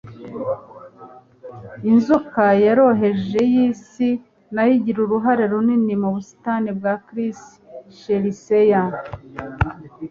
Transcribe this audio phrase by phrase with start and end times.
[1.91, 4.07] Inzoka yoroheje yisi
[4.53, 8.81] nayo igira uruhare runini mu busitani bwa Chris 'Chelsea.